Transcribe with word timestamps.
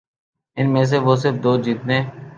ان 0.57 0.65
میں 0.73 0.85
سے 0.89 0.97
وہ 1.05 1.13
صرف 1.21 1.35
دو 1.43 1.51
جیتنے 1.63 1.97